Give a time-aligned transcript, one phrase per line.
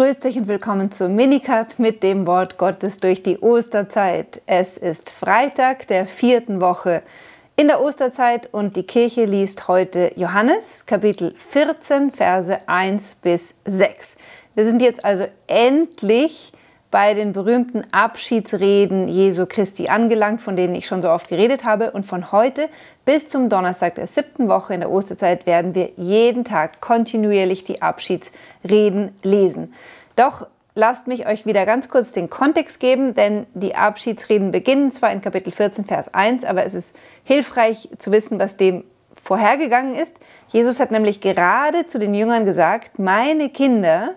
[0.00, 4.40] Grüß dich und willkommen zu Minikat mit dem Wort Gottes durch die Osterzeit.
[4.46, 7.02] Es ist Freitag der vierten Woche
[7.54, 14.16] in der Osterzeit und die Kirche liest heute Johannes Kapitel 14 Verse 1 bis 6.
[14.54, 16.52] Wir sind jetzt also endlich
[16.90, 21.92] bei den berühmten Abschiedsreden Jesu Christi angelangt, von denen ich schon so oft geredet habe.
[21.92, 22.68] Und von heute
[23.04, 27.80] bis zum Donnerstag der siebten Woche in der Osterzeit werden wir jeden Tag kontinuierlich die
[27.80, 29.72] Abschiedsreden lesen.
[30.16, 35.12] Doch lasst mich euch wieder ganz kurz den Kontext geben, denn die Abschiedsreden beginnen zwar
[35.12, 38.84] in Kapitel 14, Vers 1, aber es ist hilfreich zu wissen, was dem
[39.22, 40.16] vorhergegangen ist.
[40.48, 44.14] Jesus hat nämlich gerade zu den Jüngern gesagt, meine Kinder,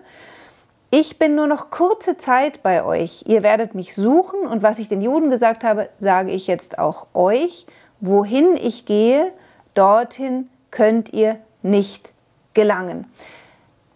[0.96, 3.24] ich bin nur noch kurze Zeit bei euch.
[3.26, 7.08] Ihr werdet mich suchen und was ich den Juden gesagt habe, sage ich jetzt auch
[7.14, 7.66] euch.
[7.98, 9.32] Wohin ich gehe,
[9.74, 12.12] dorthin könnt ihr nicht
[12.54, 13.10] gelangen.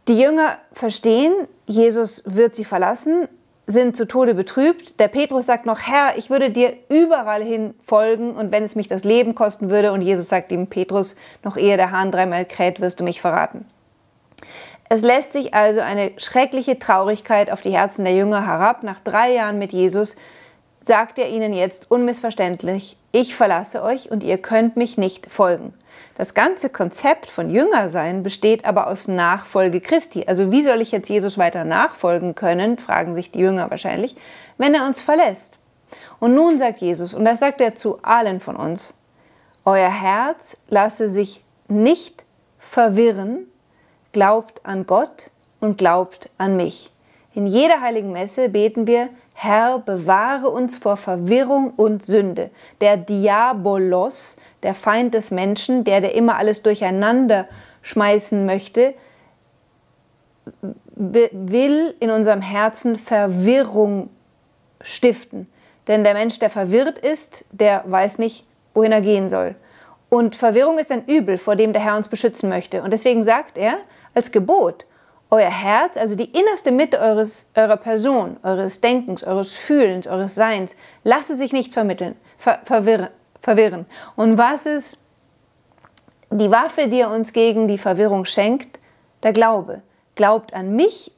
[0.09, 1.33] Die Jünger verstehen,
[1.67, 3.28] Jesus wird sie verlassen,
[3.69, 4.98] sind zu Tode betrübt.
[4.98, 8.89] Der Petrus sagt noch, Herr, ich würde dir überall hin folgen und wenn es mich
[8.89, 9.92] das Leben kosten würde.
[9.92, 13.67] Und Jesus sagt ihm, Petrus, noch ehe der Hahn dreimal kräht, wirst du mich verraten.
[14.89, 18.83] Es lässt sich also eine schreckliche Traurigkeit auf die Herzen der Jünger herab.
[18.83, 20.17] Nach drei Jahren mit Jesus
[20.84, 25.75] sagt er ihnen jetzt unmissverständlich, ich verlasse euch und ihr könnt mich nicht folgen.
[26.16, 30.25] Das ganze Konzept von Jüngersein besteht aber aus Nachfolge Christi.
[30.27, 34.16] Also wie soll ich jetzt Jesus weiter nachfolgen können, fragen sich die Jünger wahrscheinlich,
[34.56, 35.59] wenn er uns verlässt.
[36.20, 38.94] Und nun sagt Jesus, und das sagt er zu allen von uns,
[39.64, 42.25] euer Herz lasse sich nicht
[42.59, 43.47] verwirren
[44.19, 45.30] glaubt an Gott
[45.61, 46.91] und glaubt an mich.
[47.36, 52.50] In jeder heiligen Messe beten wir, Herr, bewahre uns vor Verwirrung und Sünde.
[52.80, 57.47] Der Diabolos, der Feind des Menschen, der, der immer alles durcheinander
[57.83, 58.94] schmeißen möchte,
[60.97, 64.10] will in unserem Herzen Verwirrung
[64.81, 65.47] stiften.
[65.87, 68.44] Denn der Mensch, der verwirrt ist, der weiß nicht,
[68.75, 69.54] wohin er gehen soll.
[70.09, 72.82] Und Verwirrung ist ein Übel, vor dem der Herr uns beschützen möchte.
[72.82, 73.78] Und deswegen sagt er,
[74.14, 74.84] als Gebot.
[75.30, 80.74] Euer Herz, also die innerste Mitte eures, eurer Person, eures Denkens, eures Fühlens, eures Seins,
[81.04, 83.08] lasse sich nicht vermitteln, ver, verwirren,
[83.42, 83.86] verwirren.
[84.16, 84.98] Und was ist
[86.30, 88.78] die Waffe, die er uns gegen die Verwirrung schenkt?
[89.22, 89.82] Der Glaube.
[90.14, 91.12] Glaubt an mich,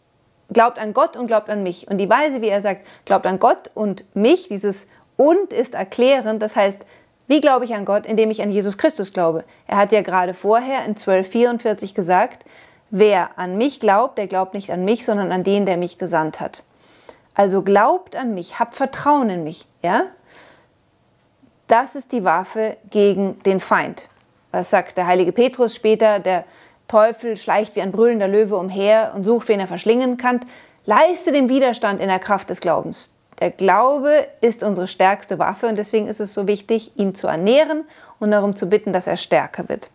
[0.53, 1.89] glaubt an Gott und glaubt an mich.
[1.89, 4.87] Und die Weise, wie er sagt, glaubt an Gott und mich, dieses
[5.17, 6.85] und ist erklärend, das heißt,
[7.27, 8.07] wie glaube ich an Gott?
[8.07, 9.45] Indem ich an Jesus Christus glaube.
[9.69, 12.45] Er hat ja gerade vorher in 1244 gesagt,
[12.91, 16.41] Wer an mich glaubt, der glaubt nicht an mich, sondern an den, der mich gesandt
[16.41, 16.65] hat.
[17.35, 20.07] Also glaubt an mich, habt Vertrauen in mich, ja?
[21.69, 24.09] Das ist die Waffe gegen den Feind.
[24.51, 26.19] Was sagt der heilige Petrus später?
[26.19, 26.45] Der
[26.89, 30.41] Teufel schleicht wie ein brüllender Löwe umher und sucht, wen er verschlingen kann.
[30.85, 33.13] Leiste den Widerstand in der Kraft des Glaubens.
[33.39, 37.85] Der Glaube ist unsere stärkste Waffe und deswegen ist es so wichtig, ihn zu ernähren
[38.19, 39.91] und darum zu bitten, dass er stärker wird.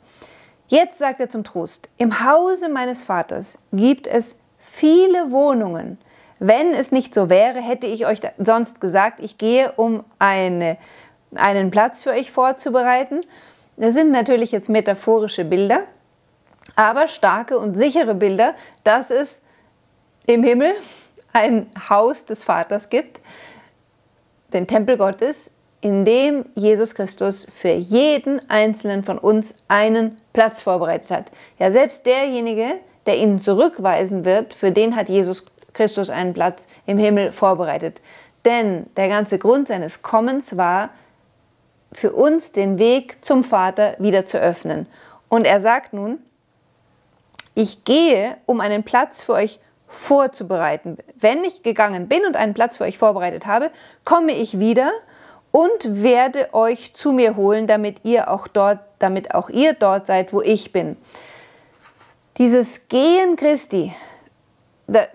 [0.67, 5.99] Jetzt sagt er zum Trost, im Hause meines Vaters gibt es viele Wohnungen.
[6.39, 10.77] Wenn es nicht so wäre, hätte ich euch sonst gesagt, ich gehe, um eine,
[11.35, 13.21] einen Platz für euch vorzubereiten.
[13.77, 15.81] Das sind natürlich jetzt metaphorische Bilder,
[16.75, 19.43] aber starke und sichere Bilder, dass es
[20.25, 20.73] im Himmel
[21.31, 23.19] ein Haus des Vaters gibt,
[24.53, 25.51] den Tempel Gottes,
[25.85, 31.25] in dem Jesus Christus für jeden einzelnen von uns einen Platz vorbereitet hat.
[31.59, 36.97] Ja, selbst derjenige, der ihn zurückweisen wird, für den hat Jesus Christus einen Platz im
[36.97, 38.01] Himmel vorbereitet.
[38.45, 40.89] Denn der ganze Grund seines Kommens war,
[41.93, 44.87] für uns den Weg zum Vater wieder zu öffnen.
[45.29, 46.17] Und er sagt nun,
[47.53, 50.97] ich gehe, um einen Platz für euch vorzubereiten.
[51.13, 53.69] Wenn ich gegangen bin und einen Platz für euch vorbereitet habe,
[54.03, 54.91] komme ich wieder
[55.55, 60.33] und werde euch zu mir holen, damit ihr auch dort, damit auch ihr dort seid,
[60.33, 60.97] wo ich bin.
[62.37, 63.95] Dieses Gehen Christi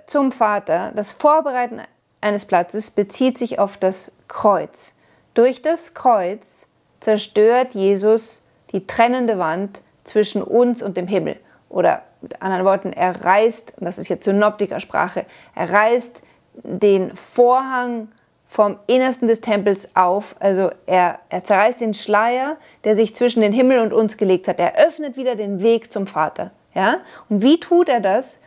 [0.06, 1.82] zum Vater, das Vorbereiten
[2.22, 4.94] eines Platzes bezieht sich auf das Kreuz.
[5.34, 6.68] Durch das Kreuz
[7.00, 11.38] zerstört Jesus die trennende Wand zwischen uns und dem Himmel.
[11.68, 16.22] Oder mit anderen Worten, er reißt, und das ist jetzt Synoptikersprache, er reißt
[16.62, 18.08] den Vorhang
[18.50, 20.34] vom Innersten des Tempels auf.
[20.40, 24.58] Also er, er zerreißt den Schleier, der sich zwischen den Himmel und uns gelegt hat.
[24.58, 26.50] Er öffnet wieder den Weg zum Vater.
[26.74, 26.96] Ja?
[27.28, 28.40] Und wie tut er das?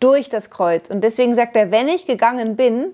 [0.00, 0.88] Durch das Kreuz.
[0.88, 2.92] Und deswegen sagt er, wenn ich gegangen bin,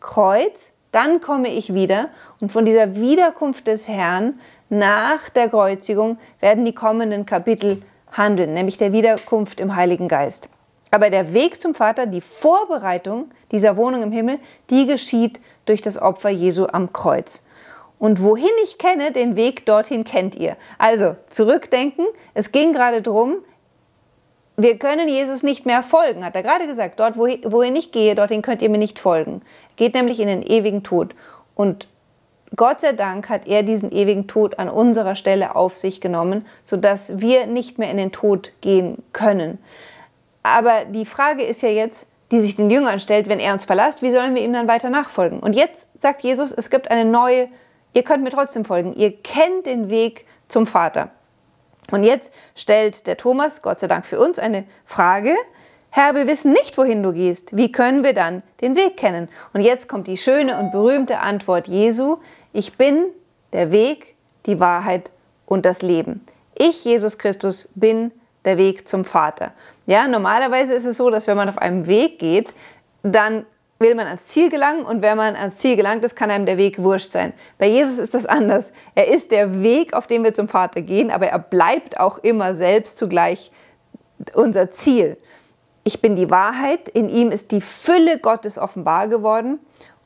[0.00, 2.10] Kreuz, dann komme ich wieder.
[2.38, 7.80] Und von dieser Wiederkunft des Herrn nach der Kreuzigung werden die kommenden Kapitel
[8.12, 10.50] handeln, nämlich der Wiederkunft im Heiligen Geist.
[10.90, 16.00] Aber der Weg zum Vater, die Vorbereitung dieser Wohnung im Himmel, die geschieht durch das
[16.00, 17.44] Opfer Jesu am Kreuz.
[17.98, 20.56] Und wohin ich kenne, den Weg dorthin kennt ihr.
[20.78, 23.36] Also zurückdenken, es ging gerade darum,
[24.56, 27.00] wir können Jesus nicht mehr folgen, hat er gerade gesagt.
[27.00, 29.42] Dort, wohin ich gehe, dorthin könnt ihr mir nicht folgen.
[29.76, 31.14] Geht nämlich in den ewigen Tod.
[31.54, 31.88] Und
[32.54, 37.20] Gott sei Dank hat er diesen ewigen Tod an unserer Stelle auf sich genommen, sodass
[37.20, 39.58] wir nicht mehr in den Tod gehen können.
[40.44, 44.02] Aber die Frage ist ja jetzt, die sich den Jüngern stellt, wenn er uns verlässt,
[44.02, 45.40] wie sollen wir ihm dann weiter nachfolgen?
[45.40, 47.48] Und jetzt sagt Jesus, es gibt eine neue,
[47.92, 51.10] ihr könnt mir trotzdem folgen, ihr kennt den Weg zum Vater.
[51.90, 55.34] Und jetzt stellt der Thomas, Gott sei Dank für uns, eine Frage.
[55.90, 57.56] Herr, wir wissen nicht, wohin du gehst.
[57.56, 59.28] Wie können wir dann den Weg kennen?
[59.52, 62.16] Und jetzt kommt die schöne und berühmte Antwort Jesu.
[62.52, 63.06] Ich bin
[63.52, 64.16] der Weg,
[64.46, 65.10] die Wahrheit
[65.46, 66.26] und das Leben.
[66.56, 68.10] Ich, Jesus Christus, bin
[68.44, 69.52] der Weg zum Vater.
[69.86, 72.54] Ja, normalerweise ist es so, dass wenn man auf einem Weg geht,
[73.02, 73.44] dann
[73.78, 76.56] will man ans Ziel gelangen und wenn man ans Ziel gelangt ist, kann einem der
[76.56, 77.32] Weg wurscht sein.
[77.58, 78.72] Bei Jesus ist das anders.
[78.94, 82.54] Er ist der Weg, auf dem wir zum Vater gehen, aber er bleibt auch immer
[82.54, 83.50] selbst zugleich
[84.34, 85.18] unser Ziel.
[85.82, 89.58] Ich bin die Wahrheit, in ihm ist die Fülle Gottes offenbar geworden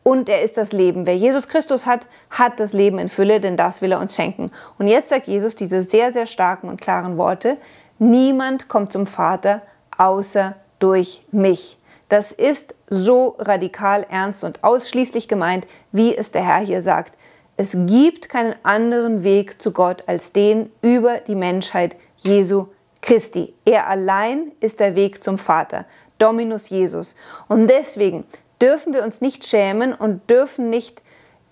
[0.02, 1.06] und er ist das Leben.
[1.06, 4.50] Wer Jesus Christus hat, hat das Leben in Fülle, denn das will er uns schenken.
[4.78, 7.58] Und jetzt sagt Jesus diese sehr, sehr starken und klaren Worte,
[7.98, 9.62] niemand kommt zum Vater
[9.96, 11.78] außer durch mich.
[12.08, 17.18] Das ist so radikal ernst und ausschließlich gemeint, wie es der Herr hier sagt.
[17.56, 22.68] Es gibt keinen anderen Weg zu Gott als den über die Menschheit Jesu
[23.02, 23.54] Christi.
[23.64, 25.84] Er allein ist der Weg zum Vater,
[26.18, 27.14] Dominus Jesus.
[27.48, 28.24] Und deswegen
[28.60, 31.02] dürfen wir uns nicht schämen und dürfen nicht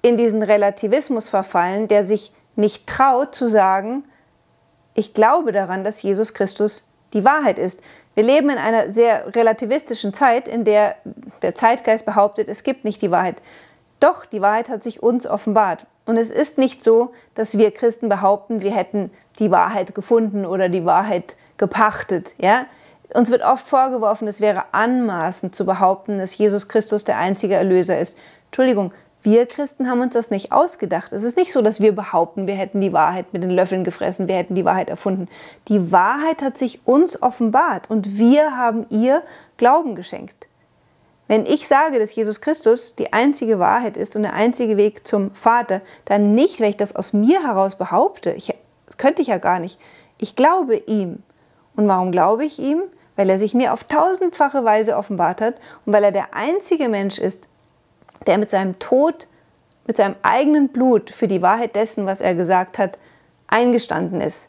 [0.02, 4.04] in diesen Relativismus verfallen, der sich nicht traut zu sagen,
[4.96, 7.80] ich glaube daran, dass Jesus Christus die Wahrheit ist.
[8.14, 10.96] Wir leben in einer sehr relativistischen Zeit, in der
[11.42, 13.36] der Zeitgeist behauptet, es gibt nicht die Wahrheit.
[14.00, 15.86] Doch, die Wahrheit hat sich uns offenbart.
[16.06, 20.68] Und es ist nicht so, dass wir Christen behaupten, wir hätten die Wahrheit gefunden oder
[20.68, 22.34] die Wahrheit gepachtet.
[22.38, 22.66] Ja?
[23.12, 27.98] Uns wird oft vorgeworfen, es wäre anmaßend zu behaupten, dass Jesus Christus der einzige Erlöser
[27.98, 28.18] ist.
[28.46, 28.92] Entschuldigung,
[29.22, 31.12] wir Christen haben uns das nicht ausgedacht.
[31.12, 34.28] Es ist nicht so, dass wir behaupten, wir hätten die Wahrheit mit den Löffeln gefressen,
[34.28, 35.28] wir hätten die Wahrheit erfunden.
[35.68, 39.22] Die Wahrheit hat sich uns offenbart und wir haben ihr
[39.56, 40.46] Glauben geschenkt.
[41.28, 45.34] Wenn ich sage, dass Jesus Christus die einzige Wahrheit ist und der einzige Weg zum
[45.34, 48.30] Vater, dann nicht, weil ich das aus mir heraus behaupte.
[48.32, 48.54] Ich,
[48.86, 49.78] das könnte ich ja gar nicht.
[50.18, 51.22] Ich glaube ihm.
[51.74, 52.82] Und warum glaube ich ihm?
[53.16, 57.18] Weil er sich mir auf tausendfache Weise offenbart hat und weil er der einzige Mensch
[57.18, 57.44] ist,
[58.26, 59.26] der mit seinem Tod,
[59.86, 62.98] mit seinem eigenen Blut für die Wahrheit dessen, was er gesagt hat,
[63.46, 64.48] eingestanden ist.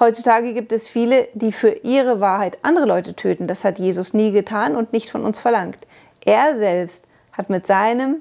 [0.00, 3.46] Heutzutage gibt es viele, die für ihre Wahrheit andere Leute töten.
[3.46, 5.78] Das hat Jesus nie getan und nicht von uns verlangt.
[6.24, 8.16] Er selbst hat mit seinem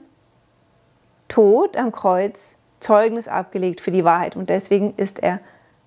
[1.28, 5.40] Tod am Kreuz Zeugnis abgelegt für die Wahrheit und deswegen ist er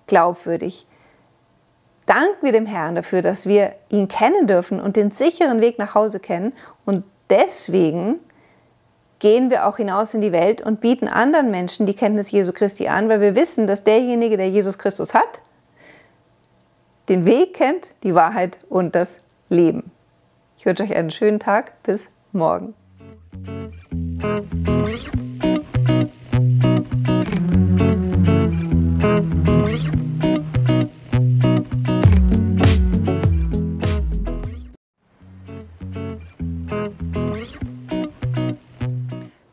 [0.07, 0.87] glaubwürdig.
[2.05, 5.93] Danken wir dem Herrn dafür, dass wir ihn kennen dürfen und den sicheren Weg nach
[5.93, 6.53] Hause kennen
[6.85, 8.19] und deswegen
[9.19, 12.87] gehen wir auch hinaus in die Welt und bieten anderen Menschen die Kenntnis Jesu Christi
[12.87, 15.41] an, weil wir wissen, dass derjenige, der Jesus Christus hat,
[17.09, 19.91] den Weg kennt, die Wahrheit und das Leben.
[20.57, 21.81] Ich wünsche euch einen schönen Tag.
[21.83, 22.73] Bis morgen.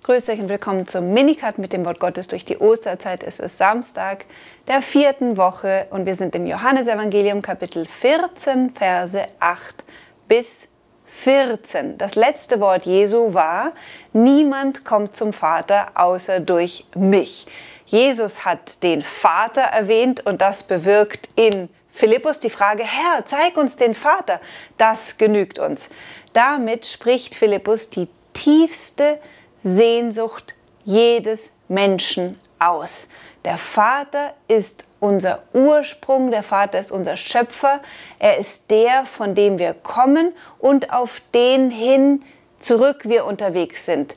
[0.07, 3.23] Grüß euch und willkommen zum Minikat mit dem Wort Gottes durch die Osterzeit.
[3.23, 4.27] Es ist Samstag
[4.69, 9.83] der vierten Woche und wir sind im Johannesevangelium Kapitel 14, Verse 8
[10.29, 10.69] bis
[11.07, 11.97] 14.
[11.97, 13.73] Das letzte Wort Jesu war,
[14.13, 17.47] niemand kommt zum Vater außer durch mich.
[17.87, 23.77] Jesus hat den Vater erwähnt und das bewirkt in Philippus die Frage, Herr, zeig uns
[23.77, 24.43] den Vater.
[24.77, 25.89] Das genügt uns.
[26.35, 29.19] Damit spricht Philippus die tiefste
[29.65, 30.55] Sehnsucht
[30.85, 33.09] jedes Menschen aus.
[33.47, 37.81] Der Vater ist unser Ursprung, der Vater ist unser Schöpfer,
[38.19, 42.23] er ist der, von dem wir kommen und auf den hin
[42.59, 44.17] zurück wir unterwegs sind.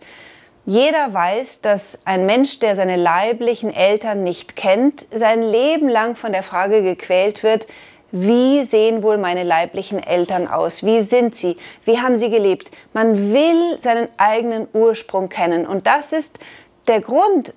[0.66, 6.34] Jeder weiß, dass ein Mensch, der seine leiblichen Eltern nicht kennt, sein Leben lang von
[6.34, 7.68] der Frage gequält wird,
[8.12, 10.84] wie sehen wohl meine leiblichen Eltern aus?
[10.84, 11.58] Wie sind sie?
[11.84, 12.72] Wie haben sie gelebt?
[12.94, 15.68] Man will seinen eigenen Ursprung kennen.
[15.68, 16.40] Und das ist
[16.88, 17.54] der Grund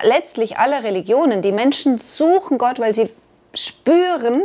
[0.00, 1.42] letztlich aller Religionen.
[1.42, 3.10] Die Menschen suchen Gott, weil sie
[3.54, 4.42] spüren,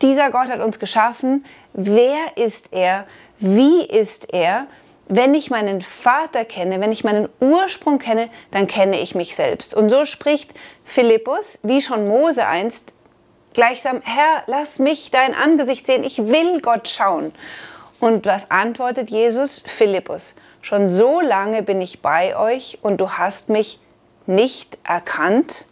[0.00, 1.44] dieser Gott hat uns geschaffen.
[1.74, 3.06] Wer ist er?
[3.38, 4.66] Wie ist er?
[5.08, 9.74] Wenn ich meinen Vater kenne, wenn ich meinen Ursprung kenne, dann kenne ich mich selbst.
[9.74, 10.52] Und so spricht
[10.84, 12.92] Philippus, wie schon Mose einst,
[13.56, 17.32] gleichsam, Herr, lass mich dein Angesicht sehen, ich will Gott schauen.
[17.98, 19.64] Und was antwortet Jesus?
[19.66, 23.80] Philippus, schon so lange bin ich bei euch und du hast mich
[24.26, 25.66] nicht erkannt.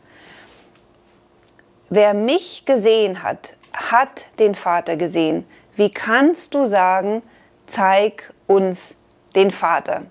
[1.91, 5.47] Wer mich gesehen hat, hat den Vater gesehen.
[5.77, 7.23] Wie kannst du sagen,
[7.67, 8.97] zeig uns
[9.37, 10.05] den Vater?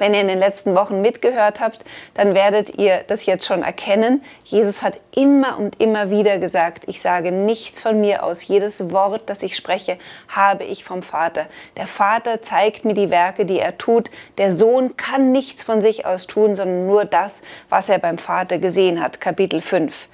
[0.00, 4.24] Wenn ihr in den letzten Wochen mitgehört habt, dann werdet ihr das jetzt schon erkennen.
[4.44, 8.48] Jesus hat immer und immer wieder gesagt, ich sage nichts von mir aus.
[8.48, 11.44] Jedes Wort, das ich spreche, habe ich vom Vater.
[11.76, 14.10] Der Vater zeigt mir die Werke, die er tut.
[14.38, 18.56] Der Sohn kann nichts von sich aus tun, sondern nur das, was er beim Vater
[18.56, 19.20] gesehen hat.
[19.20, 20.08] Kapitel 5.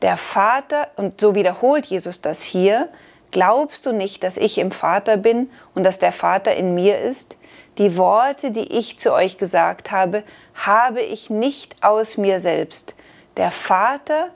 [0.00, 2.88] Der Vater, und so wiederholt Jesus das hier,
[3.32, 7.36] glaubst du nicht, dass ich im Vater bin und dass der Vater in mir ist?
[7.78, 10.22] Die Worte, die ich zu euch gesagt habe,
[10.54, 12.94] habe ich nicht aus mir selbst.
[13.36, 14.30] Der Vater,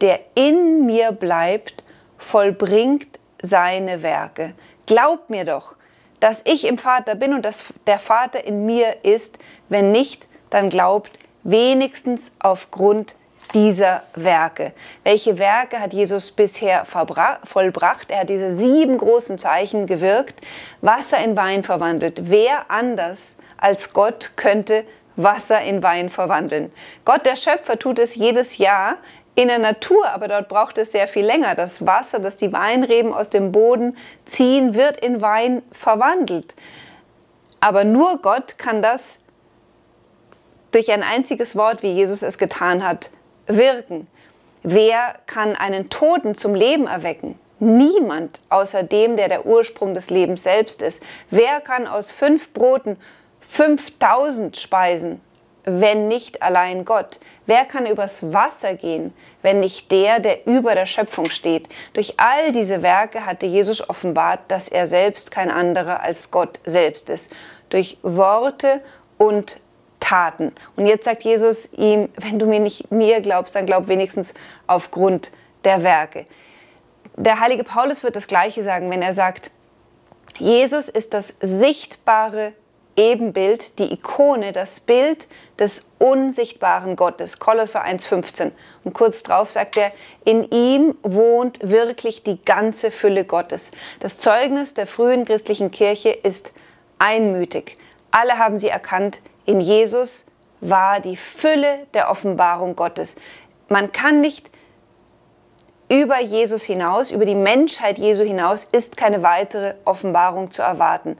[0.00, 1.82] der in mir bleibt,
[2.18, 4.54] vollbringt seine Werke.
[4.86, 5.76] Glaubt mir doch,
[6.20, 9.38] dass ich im Vater bin und dass der Vater in mir ist.
[9.68, 11.10] Wenn nicht, dann glaubt
[11.42, 13.16] wenigstens aufgrund
[13.54, 14.72] dieser Werke.
[15.04, 18.10] Welche Werke hat Jesus bisher vollbracht?
[18.10, 20.40] Er hat diese sieben großen Zeichen gewirkt,
[20.80, 22.22] Wasser in Wein verwandelt.
[22.24, 24.84] Wer anders als Gott könnte
[25.16, 26.72] Wasser in Wein verwandeln?
[27.04, 28.96] Gott, der Schöpfer, tut es jedes Jahr
[29.36, 31.54] in der Natur, aber dort braucht es sehr viel länger.
[31.54, 33.96] Das Wasser, das die Weinreben aus dem Boden
[34.26, 36.54] ziehen, wird in Wein verwandelt.
[37.60, 39.20] Aber nur Gott kann das
[40.70, 43.10] durch ein einziges Wort, wie Jesus es getan hat,
[43.46, 44.06] wirken.
[44.62, 47.38] Wer kann einen Toten zum Leben erwecken?
[47.60, 51.02] Niemand außer dem, der der Ursprung des Lebens selbst ist.
[51.30, 52.96] Wer kann aus fünf Broten
[53.40, 55.20] 5000 speisen,
[55.64, 57.20] wenn nicht allein Gott?
[57.46, 61.68] Wer kann übers Wasser gehen, wenn nicht der, der über der Schöpfung steht?
[61.92, 67.10] Durch all diese Werke hatte Jesus offenbart, dass er selbst kein anderer als Gott selbst
[67.10, 67.30] ist.
[67.68, 68.80] Durch Worte
[69.18, 69.60] und
[70.04, 70.52] Taten.
[70.76, 74.34] Und jetzt sagt Jesus ihm, wenn du mir nicht mir glaubst, dann glaub wenigstens
[74.66, 75.32] aufgrund
[75.64, 76.26] der Werke.
[77.16, 79.50] Der heilige Paulus wird das Gleiche sagen, wenn er sagt,
[80.36, 82.52] Jesus ist das sichtbare
[82.96, 85.26] Ebenbild, die Ikone, das Bild
[85.58, 87.38] des unsichtbaren Gottes.
[87.38, 88.50] Kolosser 1,15.
[88.84, 89.90] Und kurz drauf sagt er,
[90.26, 93.70] in ihm wohnt wirklich die ganze Fülle Gottes.
[94.00, 96.52] Das Zeugnis der frühen christlichen Kirche ist
[96.98, 97.78] einmütig.
[98.10, 100.24] Alle haben sie erkannt, in Jesus
[100.60, 103.16] war die Fülle der Offenbarung Gottes.
[103.68, 104.50] Man kann nicht
[105.88, 111.18] über Jesus hinaus, über die Menschheit Jesu hinaus, ist keine weitere Offenbarung zu erwarten.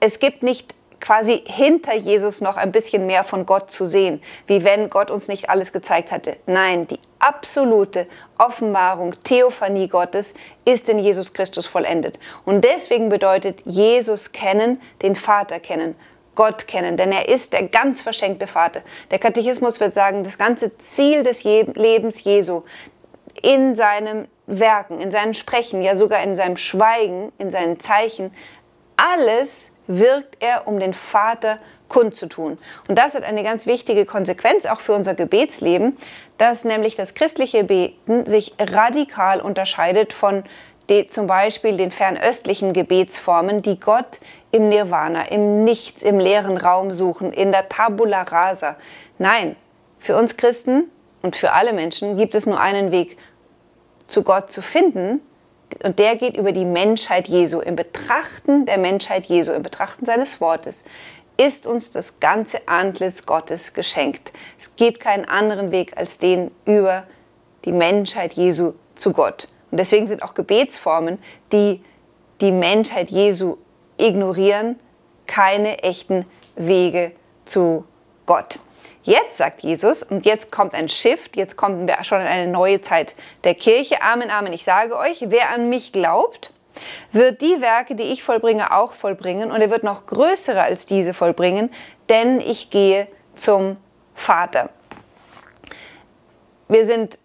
[0.00, 4.62] Es gibt nicht quasi hinter Jesus noch ein bisschen mehr von Gott zu sehen, wie
[4.64, 6.36] wenn Gott uns nicht alles gezeigt hatte.
[6.46, 8.06] Nein, die absolute
[8.38, 12.18] Offenbarung, Theophanie Gottes ist in Jesus Christus vollendet.
[12.44, 15.96] Und deswegen bedeutet Jesus kennen, den Vater kennen.
[16.34, 18.82] Gott kennen, denn er ist der ganz verschenkte Vater.
[19.10, 22.62] Der Katechismus wird sagen, das ganze Ziel des Lebens Jesu
[23.42, 28.32] in seinem Werken, in seinem Sprechen, ja sogar in seinem Schweigen, in seinen Zeichen,
[28.96, 31.58] alles wirkt er, um den Vater
[31.88, 32.58] kundzutun.
[32.88, 35.96] Und das hat eine ganz wichtige Konsequenz auch für unser Gebetsleben,
[36.38, 40.44] dass nämlich das christliche Beten sich radikal unterscheidet von
[40.92, 44.20] die, zum Beispiel den fernöstlichen Gebetsformen, die Gott
[44.50, 48.76] im Nirvana, im Nichts, im leeren Raum suchen, in der Tabula rasa.
[49.18, 49.56] Nein,
[49.98, 50.90] für uns Christen
[51.22, 53.16] und für alle Menschen gibt es nur einen Weg,
[54.06, 55.20] zu Gott zu finden,
[55.82, 57.60] und der geht über die Menschheit Jesu.
[57.60, 60.84] Im Betrachten der Menschheit Jesu, im Betrachten seines Wortes,
[61.38, 64.32] ist uns das ganze Antlitz Gottes geschenkt.
[64.58, 67.04] Es gibt keinen anderen Weg als den über
[67.64, 69.48] die Menschheit Jesu zu Gott.
[69.72, 71.18] Und deswegen sind auch Gebetsformen,
[71.50, 71.82] die
[72.40, 73.56] die Menschheit Jesu
[73.96, 74.78] ignorieren,
[75.26, 77.12] keine echten Wege
[77.46, 77.84] zu
[78.26, 78.60] Gott.
[79.02, 82.82] Jetzt sagt Jesus, und jetzt kommt ein Shift, jetzt kommen wir schon in eine neue
[82.82, 84.00] Zeit der Kirche.
[84.02, 84.52] Amen, Amen.
[84.52, 86.52] Ich sage euch, wer an mich glaubt,
[87.10, 89.50] wird die Werke, die ich vollbringe, auch vollbringen.
[89.50, 91.70] Und er wird noch größere als diese vollbringen,
[92.08, 93.76] denn ich gehe zum
[94.14, 94.68] Vater.
[96.68, 97.18] Wir sind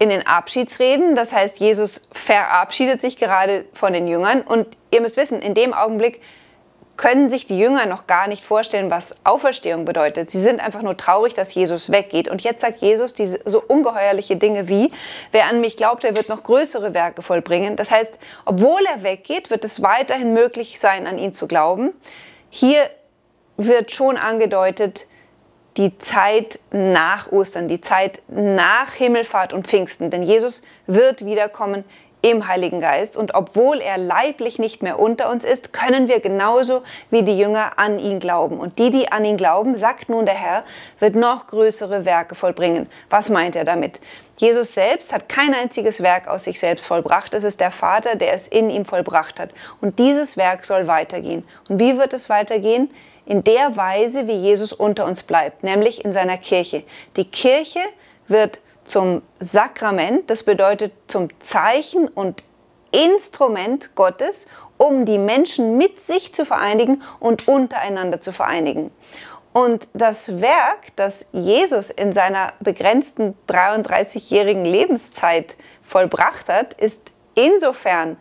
[0.00, 1.14] in den Abschiedsreden.
[1.14, 4.40] Das heißt, Jesus verabschiedet sich gerade von den Jüngern.
[4.40, 6.22] Und ihr müsst wissen, in dem Augenblick
[6.96, 10.30] können sich die Jünger noch gar nicht vorstellen, was Auferstehung bedeutet.
[10.30, 12.28] Sie sind einfach nur traurig, dass Jesus weggeht.
[12.28, 14.90] Und jetzt sagt Jesus diese so ungeheuerliche Dinge wie,
[15.32, 17.76] wer an mich glaubt, der wird noch größere Werke vollbringen.
[17.76, 18.14] Das heißt,
[18.46, 21.92] obwohl er weggeht, wird es weiterhin möglich sein, an ihn zu glauben.
[22.48, 22.88] Hier
[23.58, 25.06] wird schon angedeutet,
[25.76, 30.10] die Zeit nach Ostern, die Zeit nach Himmelfahrt und Pfingsten.
[30.10, 31.84] Denn Jesus wird wiederkommen
[32.22, 33.16] im Heiligen Geist.
[33.16, 37.72] Und obwohl er leiblich nicht mehr unter uns ist, können wir genauso wie die Jünger
[37.78, 38.58] an ihn glauben.
[38.58, 40.64] Und die, die an ihn glauben, sagt nun der Herr,
[40.98, 42.88] wird noch größere Werke vollbringen.
[43.08, 44.00] Was meint er damit?
[44.36, 47.34] Jesus selbst hat kein einziges Werk aus sich selbst vollbracht.
[47.34, 49.50] Es ist der Vater, der es in ihm vollbracht hat.
[49.80, 51.46] Und dieses Werk soll weitergehen.
[51.68, 52.90] Und wie wird es weitergehen?
[53.30, 56.82] In der Weise, wie Jesus unter uns bleibt, nämlich in seiner Kirche.
[57.16, 57.78] Die Kirche
[58.26, 62.42] wird zum Sakrament, das bedeutet zum Zeichen und
[62.90, 68.90] Instrument Gottes, um die Menschen mit sich zu vereinigen und untereinander zu vereinigen.
[69.52, 77.00] Und das Werk, das Jesus in seiner begrenzten 33-jährigen Lebenszeit vollbracht hat, ist
[77.36, 78.16] insofern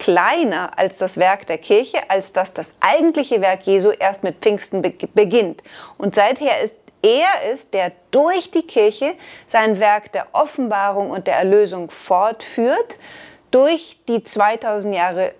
[0.00, 4.82] kleiner als das Werk der Kirche, als dass das eigentliche Werk Jesu erst mit Pfingsten
[4.82, 5.62] beginnt.
[5.98, 9.14] Und seither ist er ist, der durch die Kirche
[9.46, 12.98] sein Werk der Offenbarung und der Erlösung fortführt,
[13.50, 15.32] durch die 2000 Jahre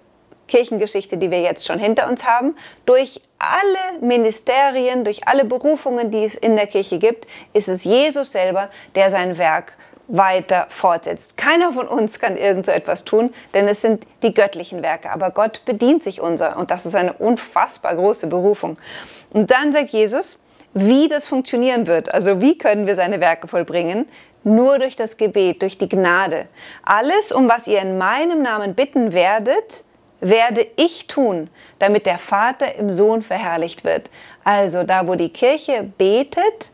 [0.48, 6.24] Kirchengeschichte, die wir jetzt schon hinter uns haben, durch alle Ministerien, durch alle Berufungen, die
[6.24, 9.74] es in der Kirche gibt, ist es Jesus selber, der sein Werk
[10.10, 11.36] weiter fortsetzt.
[11.36, 15.10] Keiner von uns kann irgend so etwas tun, denn es sind die göttlichen Werke.
[15.10, 18.76] Aber Gott bedient sich unser und das ist eine unfassbar große Berufung.
[19.32, 20.38] Und dann sagt Jesus,
[20.74, 22.12] wie das funktionieren wird.
[22.12, 24.06] Also wie können wir seine Werke vollbringen?
[24.42, 26.46] Nur durch das Gebet, durch die Gnade.
[26.82, 29.84] Alles, um was ihr in meinem Namen bitten werdet,
[30.20, 31.48] werde ich tun,
[31.78, 34.10] damit der Vater im Sohn verherrlicht wird.
[34.44, 36.72] Also da, wo die Kirche betet,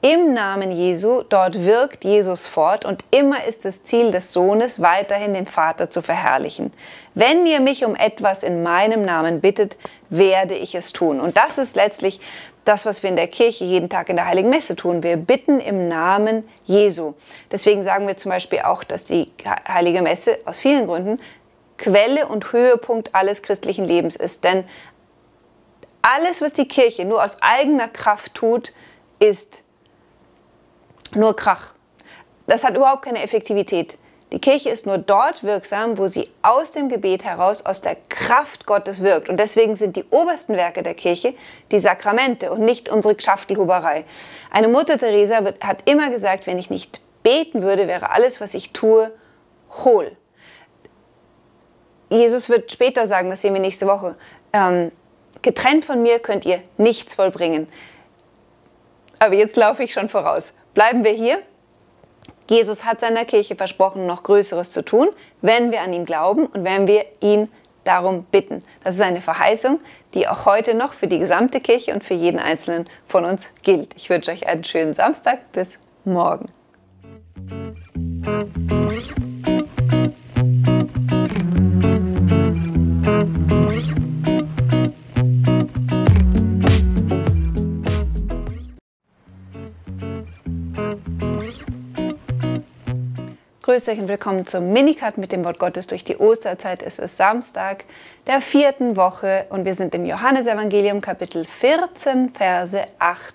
[0.00, 5.34] im Namen Jesu, dort wirkt Jesus fort und immer ist das Ziel des Sohnes, weiterhin
[5.34, 6.72] den Vater zu verherrlichen.
[7.14, 9.76] Wenn ihr mich um etwas in meinem Namen bittet,
[10.08, 11.20] werde ich es tun.
[11.20, 12.20] Und das ist letztlich
[12.64, 15.02] das, was wir in der Kirche jeden Tag in der Heiligen Messe tun.
[15.02, 17.14] Wir bitten im Namen Jesu.
[17.50, 19.32] Deswegen sagen wir zum Beispiel auch, dass die
[19.66, 21.18] Heilige Messe aus vielen Gründen
[21.76, 24.44] Quelle und Höhepunkt alles christlichen Lebens ist.
[24.44, 24.64] Denn
[26.02, 28.72] alles, was die Kirche nur aus eigener Kraft tut,
[29.18, 29.64] ist
[31.14, 31.74] nur Krach.
[32.46, 33.98] Das hat überhaupt keine Effektivität.
[34.30, 38.66] Die Kirche ist nur dort wirksam, wo sie aus dem Gebet heraus, aus der Kraft
[38.66, 39.30] Gottes wirkt.
[39.30, 41.34] Und deswegen sind die obersten Werke der Kirche
[41.70, 44.04] die Sakramente und nicht unsere Schaftelhuberei.
[44.50, 48.52] Eine Mutter Teresa wird, hat immer gesagt, wenn ich nicht beten würde, wäre alles, was
[48.52, 49.10] ich tue,
[49.84, 50.12] hohl.
[52.10, 54.14] Jesus wird später sagen, das sehen wir nächste Woche,
[54.52, 54.92] ähm,
[55.42, 57.66] getrennt von mir könnt ihr nichts vollbringen.
[59.18, 60.54] Aber jetzt laufe ich schon voraus.
[60.78, 61.42] Bleiben wir hier
[62.48, 65.08] Jesus hat seiner Kirche versprochen, noch Größeres zu tun,
[65.42, 67.48] wenn wir an ihn glauben und wenn wir ihn
[67.82, 68.62] darum bitten.
[68.84, 69.80] Das ist eine Verheißung,
[70.14, 73.92] die auch heute noch für die gesamte Kirche und für jeden Einzelnen von uns gilt.
[73.96, 75.50] Ich wünsche euch einen schönen Samstag.
[75.50, 76.46] Bis morgen.
[93.78, 96.82] Grüß euch und willkommen zum Minicut mit dem Wort Gottes durch die Osterzeit.
[96.82, 97.84] Es ist Samstag
[98.26, 103.34] der vierten Woche und wir sind im Johannesevangelium Kapitel 14, Verse 8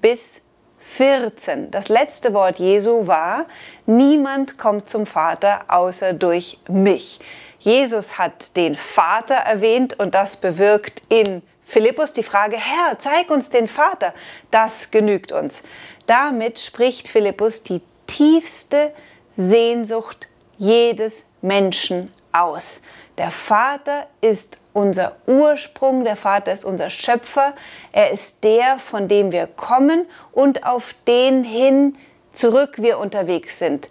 [0.00, 0.40] bis
[0.78, 1.70] 14.
[1.70, 3.44] Das letzte Wort Jesu war,
[3.84, 7.20] niemand kommt zum Vater außer durch mich.
[7.58, 13.50] Jesus hat den Vater erwähnt und das bewirkt in Philippus die Frage, Herr, zeig uns
[13.50, 14.14] den Vater.
[14.50, 15.62] Das genügt uns.
[16.06, 18.92] Damit spricht Philippus die tiefste
[19.34, 22.82] Sehnsucht jedes Menschen aus.
[23.18, 27.54] Der Vater ist unser Ursprung, der Vater ist unser Schöpfer,
[27.92, 31.96] er ist der, von dem wir kommen und auf den hin
[32.32, 33.88] zurück wir unterwegs sind.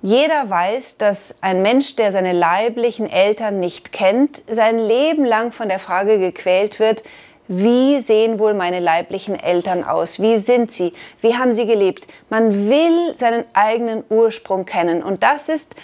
[0.00, 5.68] Jeder weiß, dass ein Mensch, der seine leiblichen Eltern nicht kennt, sein Leben lang von
[5.68, 7.02] der Frage gequält wird,
[7.48, 10.20] wie sehen wohl meine leiblichen Eltern aus?
[10.20, 10.92] Wie sind sie?
[11.22, 12.06] Wie haben sie gelebt?
[12.28, 15.02] Man will seinen eigenen Ursprung kennen.
[15.02, 15.74] Und das ist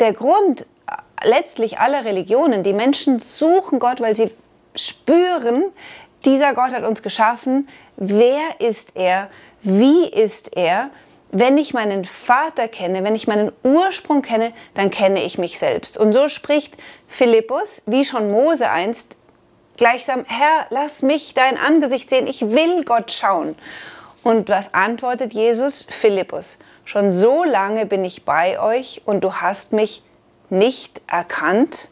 [0.00, 2.62] der Grund äh, letztlich aller Religionen.
[2.62, 4.30] Die Menschen suchen Gott, weil sie
[4.76, 5.64] spüren,
[6.26, 7.68] dieser Gott hat uns geschaffen.
[7.96, 9.30] Wer ist er?
[9.62, 10.90] Wie ist er?
[11.30, 15.96] Wenn ich meinen Vater kenne, wenn ich meinen Ursprung kenne, dann kenne ich mich selbst.
[15.96, 16.76] Und so spricht
[17.08, 19.16] Philippus, wie schon Mose einst
[19.76, 23.56] gleichsam, Herr, lass mich dein Angesicht sehen, ich will Gott schauen.
[24.22, 25.86] Und was antwortet Jesus?
[25.88, 30.02] Philippus, schon so lange bin ich bei euch und du hast mich
[30.50, 31.90] nicht erkannt.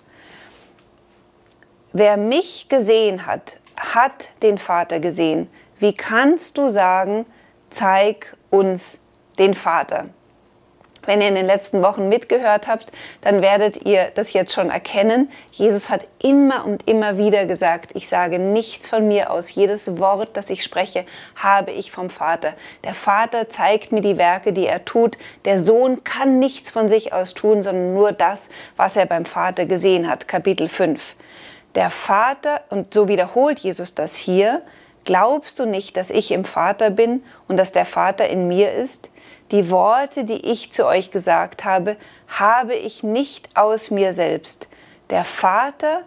[1.92, 5.50] Wer mich gesehen hat, hat den Vater gesehen.
[5.78, 7.26] Wie kannst du sagen,
[7.70, 8.98] zeig uns
[9.38, 10.06] den Vater?
[11.04, 15.30] Wenn ihr in den letzten Wochen mitgehört habt, dann werdet ihr das jetzt schon erkennen.
[15.50, 19.52] Jesus hat immer und immer wieder gesagt, ich sage nichts von mir aus.
[19.52, 22.52] Jedes Wort, das ich spreche, habe ich vom Vater.
[22.84, 25.18] Der Vater zeigt mir die Werke, die er tut.
[25.44, 29.64] Der Sohn kann nichts von sich aus tun, sondern nur das, was er beim Vater
[29.64, 30.28] gesehen hat.
[30.28, 31.16] Kapitel 5.
[31.74, 34.62] Der Vater, und so wiederholt Jesus das hier,
[35.04, 39.08] glaubst du nicht, dass ich im Vater bin und dass der Vater in mir ist?
[39.52, 44.66] Die Worte, die ich zu euch gesagt habe, habe ich nicht aus mir selbst.
[45.10, 46.04] Der Vater,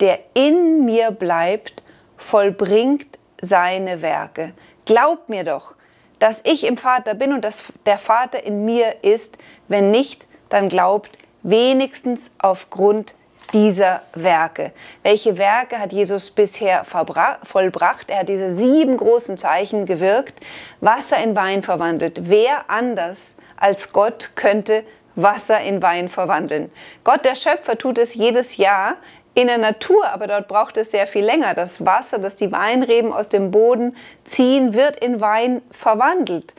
[0.00, 1.82] der in mir bleibt,
[2.16, 4.52] vollbringt seine Werke.
[4.84, 5.76] Glaubt mir doch,
[6.18, 9.38] dass ich im Vater bin und dass der Vater in mir ist.
[9.68, 13.14] Wenn nicht, dann glaubt wenigstens aufgrund
[13.52, 14.72] dieser Werke.
[15.02, 18.10] Welche Werke hat Jesus bisher vollbracht?
[18.10, 20.40] Er hat diese sieben großen Zeichen gewirkt,
[20.80, 22.20] Wasser in Wein verwandelt.
[22.24, 24.84] Wer anders als Gott könnte
[25.14, 26.70] Wasser in Wein verwandeln?
[27.04, 28.96] Gott, der Schöpfer, tut es jedes Jahr
[29.34, 31.54] in der Natur, aber dort braucht es sehr viel länger.
[31.54, 36.54] Das Wasser, das die Weinreben aus dem Boden ziehen, wird in Wein verwandelt.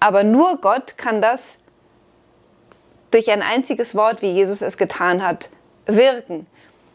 [0.00, 1.58] Aber nur Gott kann das
[3.10, 5.50] durch ein einziges Wort, wie Jesus es getan hat,
[5.88, 6.46] wirken.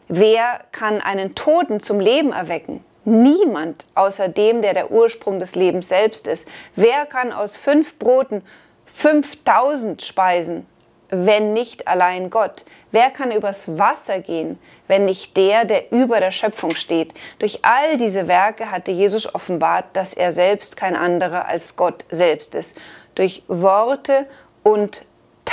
[0.08, 2.84] Wer kann einen Toten zum Leben erwecken?
[3.04, 6.48] Niemand außer dem, der der Ursprung des Lebens selbst ist.
[6.74, 8.42] Wer kann aus fünf Broten
[8.86, 10.66] 5000 speisen,
[11.10, 12.64] wenn nicht allein Gott?
[12.92, 17.12] Wer kann übers Wasser gehen, wenn nicht der, der über der Schöpfung steht?
[17.38, 22.54] Durch all diese Werke hatte Jesus offenbart, dass er selbst kein anderer als Gott selbst
[22.54, 22.76] ist.
[23.14, 24.26] Durch Worte
[24.62, 25.04] und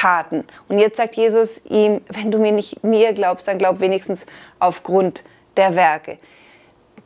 [0.01, 0.45] Taten.
[0.67, 4.25] Und jetzt sagt Jesus ihm, wenn du mir nicht mir glaubst, dann glaub wenigstens
[4.57, 5.23] aufgrund
[5.57, 6.17] der Werke.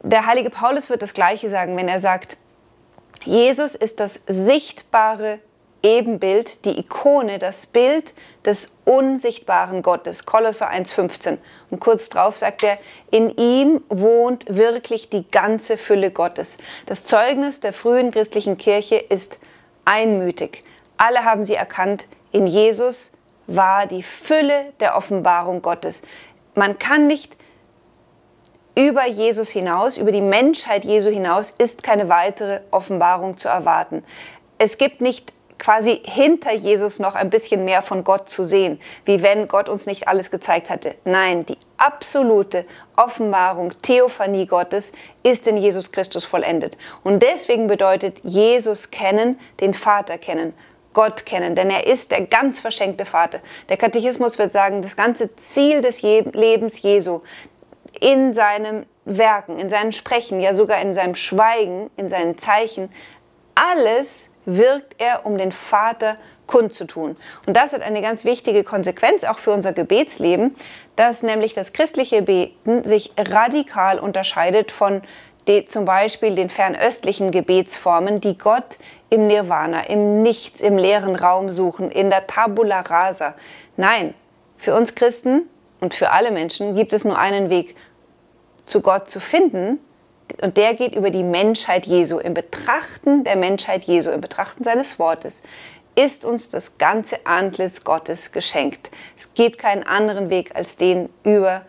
[0.02, 2.38] Der heilige Paulus wird das Gleiche sagen, wenn er sagt,
[3.26, 5.40] Jesus ist das sichtbare
[5.84, 8.14] Ebenbild, die Ikone, das Bild
[8.46, 10.26] des unsichtbaren Gottes.
[10.26, 11.38] Kolosser 1,15.
[11.70, 12.78] Und kurz drauf sagt er,
[13.12, 16.60] in ihm wohnt wirklich die ganze Fülle Gottes.
[16.86, 19.38] Das Zeugnis der frühen christlichen Kirche ist
[19.84, 20.64] einmütig.
[20.98, 23.12] Alle haben sie erkannt, in Jesus
[23.48, 26.02] war die Fülle der Offenbarung Gottes.
[26.54, 27.38] Man kann nicht
[28.78, 34.04] über Jesus hinaus, über die Menschheit Jesu hinaus, ist keine weitere Offenbarung zu erwarten.
[34.58, 39.24] Es gibt nicht quasi hinter Jesus noch ein bisschen mehr von Gott zu sehen, wie
[39.24, 40.96] wenn Gott uns nicht alles gezeigt hatte.
[41.06, 42.66] Nein, die absolute
[42.98, 44.92] Offenbarung, Theophanie Gottes
[45.24, 46.78] ist in Jesus Christus vollendet.
[47.02, 50.54] Und deswegen bedeutet Jesus kennen, den Vater kennen.
[50.96, 53.40] Gott kennen, denn er ist der ganz verschenkte Vater.
[53.70, 57.22] Der Katechismus wird sagen, das ganze Ziel des Lebens Jesu
[58.00, 62.90] in seinem Werken, in seinem Sprechen, ja sogar in seinem Schweigen, in seinen Zeichen,
[63.54, 67.16] alles wirkt er, um den Vater kundzutun.
[67.46, 70.56] Und das hat eine ganz wichtige Konsequenz auch für unser Gebetsleben,
[70.96, 75.02] dass nämlich das christliche Beten sich radikal unterscheidet von
[75.48, 78.78] die, zum Beispiel den fernöstlichen Gebetsformen, die Gott
[79.10, 83.36] im Nirvana, im Nichts, im leeren Raum suchen, in der Tabula rasa.
[83.78, 84.14] Nein,
[84.58, 85.44] für uns Christen
[85.80, 87.76] und für alle Menschen gibt es nur einen Weg,
[88.66, 89.80] zu Gott zu finden,
[90.42, 92.18] und der geht über die Menschheit Jesu.
[92.18, 95.44] Im Betrachten der Menschheit Jesu, im Betrachten seines Wortes,
[95.96, 98.92] ist uns das ganze Antlitz Gottes geschenkt.
[99.18, 101.62] Es gibt keinen anderen Weg als den über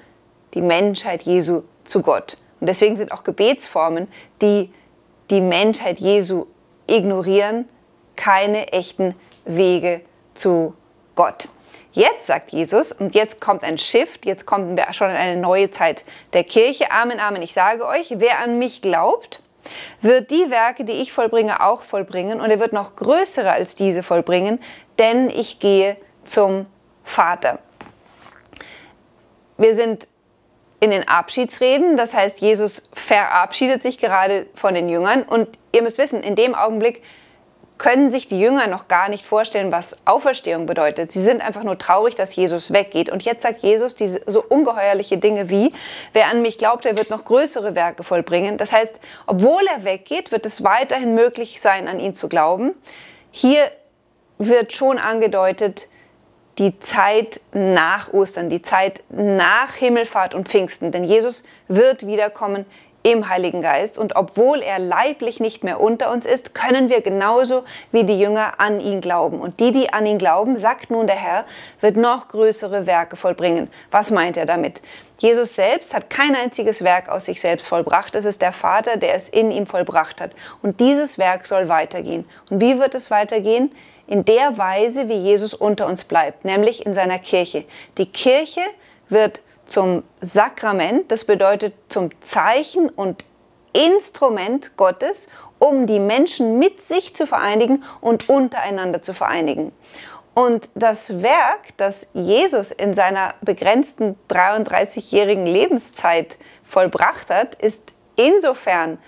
[0.54, 2.38] die Menschheit Jesu zu Gott.
[2.60, 4.08] Und deswegen sind auch Gebetsformen,
[4.42, 4.72] die
[5.30, 6.46] die Menschheit Jesu
[6.86, 7.68] ignorieren,
[8.16, 10.00] keine echten Wege
[10.34, 10.74] zu
[11.14, 11.48] Gott.
[11.92, 15.70] Jetzt sagt Jesus, und jetzt kommt ein Shift, jetzt kommen wir schon in eine neue
[15.70, 16.90] Zeit der Kirche.
[16.90, 17.40] Amen, Amen.
[17.40, 19.42] Ich sage euch, wer an mich glaubt,
[20.02, 22.40] wird die Werke, die ich vollbringe, auch vollbringen.
[22.40, 24.60] Und er wird noch größere als diese vollbringen,
[24.98, 26.66] denn ich gehe zum
[27.02, 27.60] Vater.
[29.56, 30.08] Wir sind
[30.86, 31.96] in den Abschiedsreden.
[31.96, 35.22] Das heißt, Jesus verabschiedet sich gerade von den Jüngern.
[35.22, 37.02] Und ihr müsst wissen, in dem Augenblick
[37.76, 41.10] können sich die Jünger noch gar nicht vorstellen, was Auferstehung bedeutet.
[41.10, 43.10] Sie sind einfach nur traurig, dass Jesus weggeht.
[43.10, 45.72] Und jetzt sagt Jesus diese so ungeheuerliche Dinge wie,
[46.12, 48.56] wer an mich glaubt, der wird noch größere Werke vollbringen.
[48.56, 48.94] Das heißt,
[49.26, 52.74] obwohl er weggeht, wird es weiterhin möglich sein, an ihn zu glauben.
[53.32, 53.70] Hier
[54.38, 55.88] wird schon angedeutet,
[56.58, 60.90] die Zeit nach Ostern, die Zeit nach Himmelfahrt und Pfingsten.
[60.90, 62.64] Denn Jesus wird wiederkommen
[63.06, 63.98] im Heiligen Geist.
[63.98, 68.54] Und obwohl er leiblich nicht mehr unter uns ist, können wir genauso wie die Jünger
[68.58, 69.38] an ihn glauben.
[69.38, 71.44] Und die, die an ihn glauben, sagt nun der Herr,
[71.80, 73.70] wird noch größere Werke vollbringen.
[73.92, 74.82] Was meint er damit?
[75.18, 78.16] Jesus selbst hat kein einziges Werk aus sich selbst vollbracht.
[78.16, 80.32] Es ist der Vater, der es in ihm vollbracht hat.
[80.60, 82.28] Und dieses Werk soll weitergehen.
[82.50, 83.70] Und wie wird es weitergehen?
[84.06, 87.64] In der Weise, wie Jesus unter uns bleibt, nämlich in seiner Kirche.
[87.98, 88.60] Die Kirche
[89.08, 93.24] wird zum Sakrament, das bedeutet zum Zeichen und
[93.72, 99.72] Instrument Gottes, um die Menschen mit sich zu vereinigen und untereinander zu vereinigen.
[100.34, 108.98] Und das Werk, das Jesus in seiner begrenzten 33-jährigen Lebenszeit vollbracht hat, ist insofern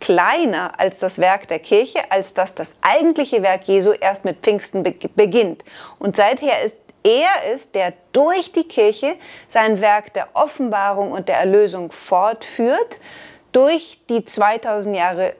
[0.00, 4.82] kleiner als das Werk der Kirche, als dass das eigentliche Werk Jesu erst mit Pfingsten
[4.82, 5.64] beginnt.
[5.98, 9.14] Und seither ist er ist, der durch die Kirche
[9.46, 12.98] sein Werk der Offenbarung und der Erlösung fortführt,
[13.52, 15.34] durch die 2000 Jahre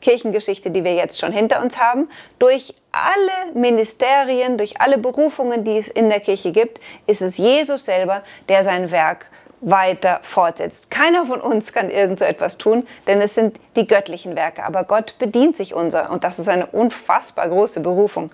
[0.00, 5.78] Kirchengeschichte, die wir jetzt schon hinter uns haben, durch alle Ministerien, durch alle Berufungen, die
[5.78, 9.26] es in der Kirche gibt, ist es Jesus selber, der sein Werk
[9.60, 10.90] weiter fortsetzt.
[10.90, 14.64] Keiner von uns kann irgend so etwas tun, denn es sind die göttlichen Werke.
[14.64, 18.30] Aber Gott bedient sich unser und das ist eine unfassbar große Berufung.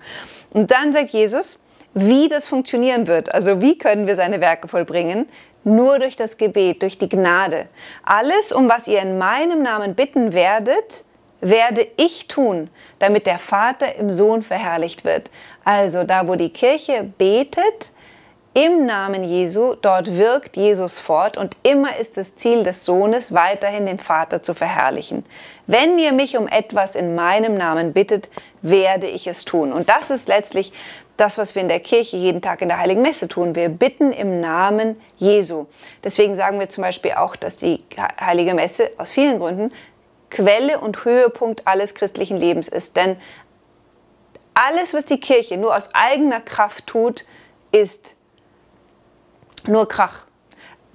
[0.53, 1.59] Und dann sagt Jesus,
[1.93, 3.33] wie das funktionieren wird.
[3.33, 5.27] Also wie können wir seine Werke vollbringen?
[5.63, 7.67] Nur durch das Gebet, durch die Gnade.
[8.03, 11.05] Alles, um was ihr in meinem Namen bitten werdet,
[11.41, 15.29] werde ich tun, damit der Vater im Sohn verherrlicht wird.
[15.63, 17.91] Also da, wo die Kirche betet,
[18.55, 23.85] im Namen Jesu, dort wirkt Jesus fort und immer ist das Ziel des Sohnes, weiterhin
[23.85, 25.25] den Vater zu verherrlichen.
[25.67, 28.29] Wenn ihr mich um etwas in meinem Namen bittet,
[28.61, 29.73] werde ich es tun.
[29.73, 30.71] Und das ist letztlich
[31.17, 33.55] das, was wir in der Kirche jeden Tag in der Heiligen Messe tun.
[33.55, 35.65] Wir bitten im Namen Jesu.
[36.01, 37.83] Deswegen sagen wir zum Beispiel auch, dass die
[38.21, 39.73] Heilige Messe aus vielen Gründen
[40.29, 42.95] Quelle und Höhepunkt alles christlichen Lebens ist.
[42.95, 43.17] Denn
[44.53, 47.25] alles, was die Kirche nur aus eigener Kraft tut,
[47.73, 48.14] ist
[49.67, 50.25] nur Krach.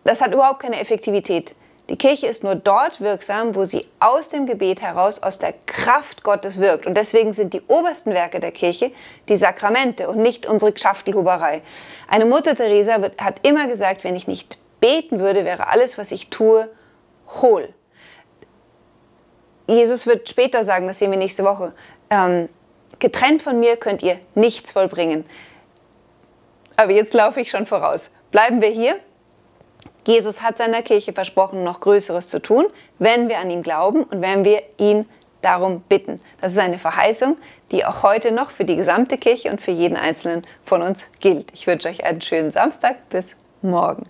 [0.05, 1.55] Das hat überhaupt keine Effektivität.
[1.91, 6.23] Die Kirche ist nur dort wirksam, wo sie aus dem Gebet heraus, aus der Kraft
[6.23, 6.87] Gottes wirkt.
[6.87, 8.93] Und deswegen sind die obersten Werke der Kirche
[9.29, 11.63] die Sakramente und nicht unsere Schaftelhuberei.
[12.07, 16.31] Eine Mutter Teresa hat immer gesagt, wenn ich nicht beten würde, wäre alles, was ich
[16.31, 16.69] tue,
[17.29, 17.75] hohl.
[19.67, 21.73] Jesus wird später sagen, das sehen wir nächste Woche,
[22.09, 22.49] ähm,
[23.01, 25.25] getrennt von mir könnt ihr nichts vollbringen.
[26.77, 28.13] Aber jetzt laufe ich schon voraus.
[28.31, 29.01] Bleiben wir hier
[30.07, 32.67] Jesus hat seiner Kirche versprochen, noch Größeres zu tun,
[32.99, 35.07] wenn wir an ihn glauben und wenn wir ihn
[35.43, 36.21] darum bitten.
[36.41, 37.37] Das ist eine Verheißung,
[37.71, 41.51] die auch heute noch für die gesamte Kirche und für jeden Einzelnen von uns gilt.
[41.53, 43.09] Ich wünsche euch einen schönen Samstag.
[43.09, 44.05] Bis morgen.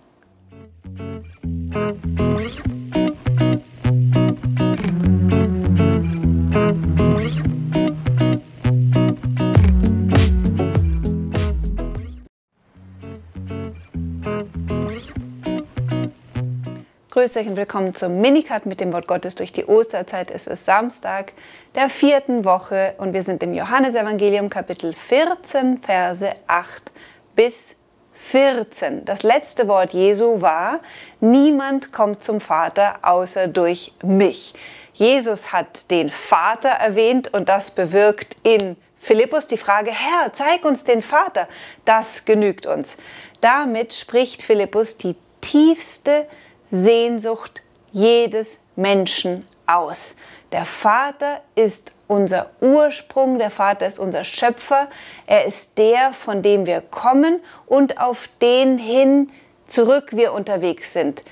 [17.21, 20.31] Grüß euch und willkommen zum Minicut mit dem Wort Gottes durch die Osterzeit.
[20.31, 21.33] Es ist Samstag
[21.75, 26.91] der vierten Woche und wir sind im Johannesevangelium Kapitel 14, Verse 8
[27.35, 27.75] bis
[28.13, 29.05] 14.
[29.05, 30.79] Das letzte Wort Jesu war,
[31.19, 34.55] niemand kommt zum Vater außer durch mich.
[34.93, 40.85] Jesus hat den Vater erwähnt und das bewirkt in Philippus die Frage, Herr, zeig uns
[40.85, 41.47] den Vater.
[41.85, 42.97] Das genügt uns.
[43.41, 46.25] Damit spricht Philippus die tiefste
[46.71, 50.15] Sehnsucht jedes Menschen aus.
[50.51, 54.87] Der Vater ist unser Ursprung, der Vater ist unser Schöpfer,
[55.27, 59.31] er ist der, von dem wir kommen und auf den hin
[59.67, 61.23] zurück wir unterwegs sind.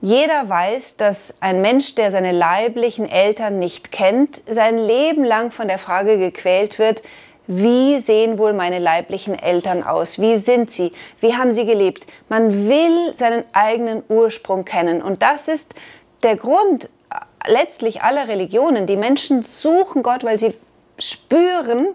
[0.00, 5.68] Jeder weiß, dass ein Mensch, der seine leiblichen Eltern nicht kennt, sein Leben lang von
[5.68, 7.02] der Frage gequält wird,
[7.46, 10.20] wie sehen wohl meine leiblichen Eltern aus?
[10.20, 10.92] Wie sind sie?
[11.20, 12.06] Wie haben sie gelebt?
[12.28, 15.02] Man will seinen eigenen Ursprung kennen.
[15.02, 15.74] Und das ist
[16.22, 16.88] der Grund
[17.46, 18.86] letztlich aller Religionen.
[18.86, 20.54] Die Menschen suchen Gott, weil sie
[20.98, 21.88] spüren,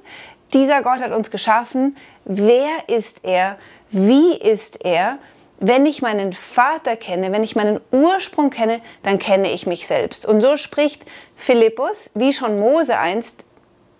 [0.54, 1.96] dieser Gott hat uns geschaffen.
[2.26, 3.58] Wer ist er?
[3.90, 5.18] Wie ist er?
[5.60, 10.26] Wenn ich meinen Vater kenne, wenn ich meinen Ursprung kenne, dann kenne ich mich selbst.
[10.26, 11.04] Und so spricht
[11.36, 13.44] Philippus, wie schon Mose einst,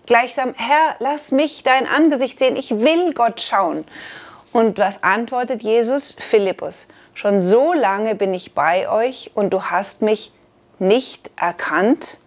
[0.08, 3.84] gleichsam, Herr, lass mich dein Angesicht sehen, ich will Gott schauen.
[4.52, 6.16] Und was antwortet Jesus?
[6.18, 10.32] Philippus, schon so lange bin ich bei euch und du hast mich
[10.78, 12.18] nicht erkannt.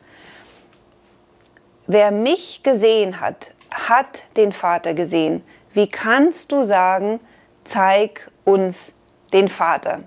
[1.87, 5.43] Wer mich gesehen hat, hat den Vater gesehen.
[5.73, 7.19] Wie kannst du sagen,
[7.63, 8.93] zeig uns
[9.33, 10.01] den Vater.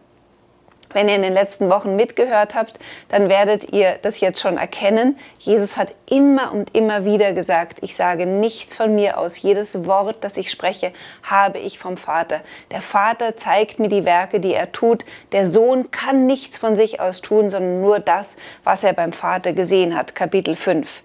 [0.95, 2.79] Wenn ihr in den letzten Wochen mitgehört habt,
[3.09, 5.19] dann werdet ihr das jetzt schon erkennen.
[5.39, 9.43] Jesus hat immer und immer wieder gesagt, ich sage nichts von mir aus.
[9.43, 12.41] Jedes Wort, das ich spreche, habe ich vom Vater.
[12.71, 15.05] Der Vater zeigt mir die Werke, die er tut.
[15.33, 19.53] Der Sohn kann nichts von sich aus tun, sondern nur das, was er beim Vater
[19.53, 20.15] gesehen hat.
[20.15, 21.03] Kapitel 5.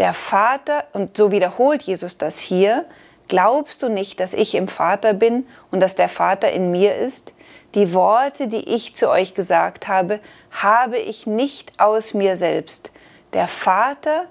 [0.00, 2.84] Der Vater, und so wiederholt Jesus das hier,
[3.28, 7.32] glaubst du nicht, dass ich im Vater bin und dass der Vater in mir ist?
[7.74, 12.90] Die Worte, die ich zu euch gesagt habe, habe ich nicht aus mir selbst.
[13.32, 14.26] Der Vater,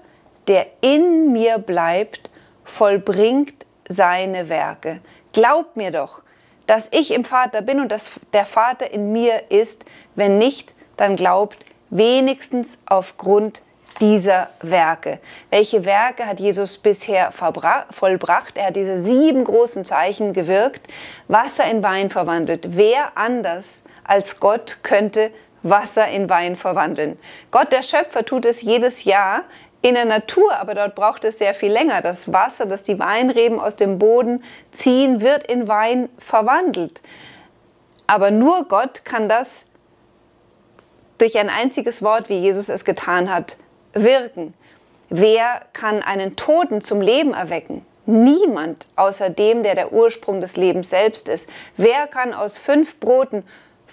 [0.46, 2.28] der in mir bleibt,
[2.64, 5.00] vollbringt seine Werke.
[5.32, 6.22] Glaubt mir doch,
[6.66, 9.84] dass ich im Vater bin und dass der Vater in mir ist.
[10.14, 13.62] Wenn nicht, dann glaubt wenigstens aufgrund
[14.00, 15.20] dieser Werke.
[15.50, 18.56] Welche Werke hat Jesus bisher vollbracht?
[18.56, 20.86] Er hat diese sieben großen Zeichen gewirkt,
[21.28, 22.76] Wasser in Wein verwandelt.
[22.76, 25.30] Wer anders als Gott könnte
[25.62, 27.18] Wasser in Wein verwandeln?
[27.50, 29.44] Gott, der Schöpfer, tut es jedes Jahr
[29.82, 32.02] in der Natur, aber dort braucht es sehr viel länger.
[32.02, 37.00] Das Wasser, das die Weinreben aus dem Boden ziehen, wird in Wein verwandelt.
[38.06, 39.66] Aber nur Gott kann das
[41.18, 43.56] durch ein einziges Wort, wie Jesus es getan hat,
[43.92, 44.54] wirken.
[45.08, 47.84] Wer kann einen Toten zum Leben erwecken?
[48.06, 51.48] Niemand außer dem, der der Ursprung des Lebens selbst ist.
[51.76, 53.44] Wer kann aus fünf Broten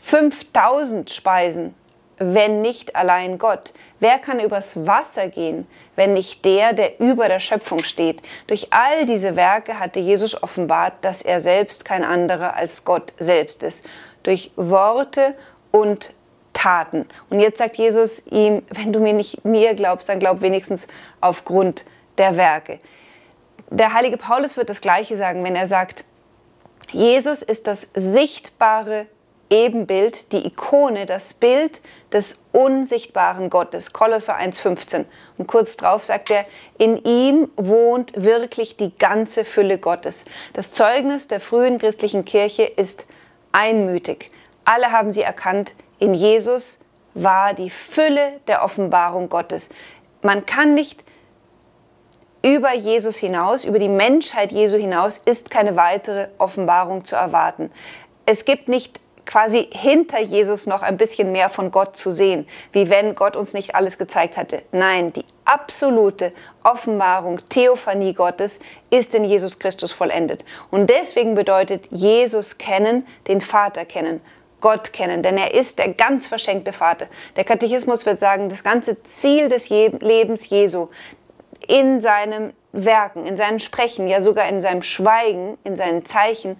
[0.02, 1.76] 5000 speisen,
[2.18, 3.74] wenn nicht allein Gott?
[4.00, 8.22] Wer kann übers Wasser gehen, wenn nicht der, der über der Schöpfung steht?
[8.48, 13.64] Durch all diese Werke hatte Jesus offenbart, dass er selbst kein anderer als Gott selbst
[13.64, 13.86] ist.
[14.24, 15.36] Durch Worte
[15.72, 16.14] und
[16.58, 17.06] Taten.
[17.30, 20.88] Und jetzt sagt Jesus ihm, wenn du mir nicht mir glaubst, dann glaub wenigstens
[21.22, 21.86] aufgrund
[22.18, 22.80] der Werke.
[23.70, 26.04] Der heilige Paulus wird das Gleiche sagen, wenn er sagt,
[26.90, 29.06] Jesus ist das sichtbare
[29.52, 33.94] Ebenbild, die Ikone, das Bild des unsichtbaren Gottes.
[33.94, 35.06] Kolosser 1,15.
[35.38, 36.46] Und kurz drauf sagt er,
[36.80, 40.26] in ihm wohnt wirklich die ganze Fülle Gottes.
[40.54, 43.06] Das Zeugnis der frühen christlichen Kirche ist
[43.52, 44.32] einmütig.
[44.66, 46.80] Alle haben sie erkannt, in Jesus
[47.14, 49.70] war die Fülle der Offenbarung Gottes.
[50.22, 51.04] Man kann nicht
[52.44, 57.72] über Jesus hinaus, über die Menschheit Jesu hinaus, ist keine weitere Offenbarung zu erwarten.
[58.26, 62.90] Es gibt nicht quasi hinter Jesus noch ein bisschen mehr von Gott zu sehen, wie
[62.90, 64.64] wenn Gott uns nicht alles gezeigt hatte.
[64.72, 66.32] Nein, die absolute
[66.64, 70.46] Offenbarung, Theophanie Gottes ist in Jesus Christus vollendet.
[70.72, 74.22] Und deswegen bedeutet Jesus kennen, den Vater kennen.
[74.60, 77.08] Gott kennen, denn er ist der ganz verschenkte Vater.
[77.36, 80.88] Der Katechismus wird sagen, das ganze Ziel des Lebens Jesu
[81.68, 86.58] in seinem Werken, in seinem Sprechen, ja sogar in seinem Schweigen, in seinen Zeichen,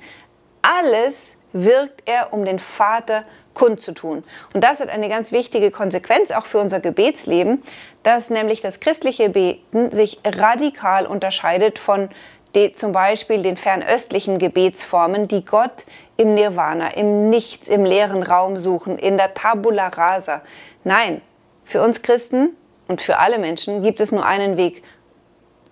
[0.62, 4.24] alles wirkt er, um den Vater kundzutun.
[4.54, 7.64] Und das hat eine ganz wichtige Konsequenz auch für unser Gebetsleben,
[8.04, 12.10] dass nämlich das christliche Beten sich radikal unterscheidet von
[12.56, 18.60] die, zum Beispiel den fernöstlichen Gebetsformen, die Gott im Nirvana, im Nichts, im leeren Raum
[18.60, 20.42] suchen, in der Tabula rasa.
[20.84, 21.22] Nein,
[21.64, 22.56] für uns Christen
[22.88, 24.84] und für alle Menschen gibt es nur einen Weg,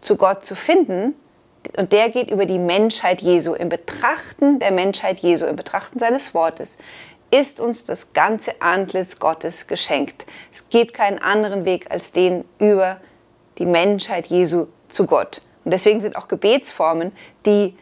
[0.02, 1.16] zu Gott zu finden,
[1.78, 3.54] und der geht über die Menschheit Jesu.
[3.54, 6.78] Im Betrachten der Menschheit Jesu, im Betrachten seines Wortes,
[7.32, 10.26] ist uns das ganze Antlitz Gottes geschenkt.
[10.54, 12.98] Es gibt keinen anderen Weg als den über
[13.58, 15.42] die Menschheit Jesu zu Gott.
[15.66, 17.12] Und deswegen sind auch Gebetsformen,
[17.46, 17.76] die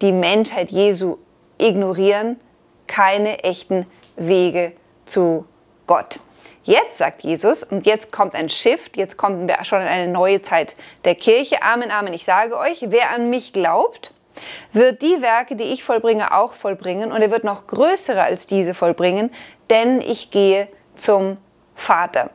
[0.00, 1.16] die Menschheit Jesu
[1.58, 2.38] ignorieren,
[2.86, 4.72] keine echten Wege
[5.06, 5.46] zu
[5.86, 6.20] Gott.
[6.64, 10.42] Jetzt sagt Jesus, und jetzt kommt ein Shift, jetzt kommen wir schon in eine neue
[10.42, 11.62] Zeit der Kirche.
[11.62, 12.12] Amen, Amen.
[12.12, 14.12] Ich sage euch, wer an mich glaubt,
[14.72, 17.10] wird die Werke, die ich vollbringe, auch vollbringen.
[17.10, 19.30] Und er wird noch größere als diese vollbringen,
[19.70, 21.36] denn ich gehe zum
[21.74, 22.30] Vater.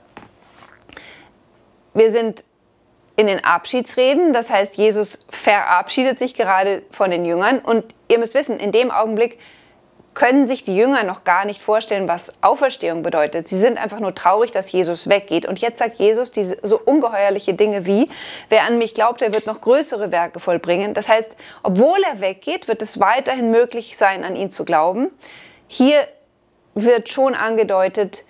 [1.93, 2.43] Wir sind
[3.17, 4.31] in den Abschiedsreden.
[4.31, 7.59] Das heißt, Jesus verabschiedet sich gerade von den Jüngern.
[7.59, 9.39] Und ihr müsst wissen, in dem Augenblick
[10.13, 13.47] können sich die Jünger noch gar nicht vorstellen, was Auferstehung bedeutet.
[13.47, 15.45] Sie sind einfach nur traurig, dass Jesus weggeht.
[15.45, 18.09] Und jetzt sagt Jesus diese so ungeheuerliche Dinge wie,
[18.49, 20.95] wer an mich glaubt, der wird noch größere Werke vollbringen.
[20.95, 25.11] Das heißt, obwohl er weggeht, wird es weiterhin möglich sein, an ihn zu glauben.
[25.67, 26.07] Hier
[26.73, 28.23] wird schon angedeutet,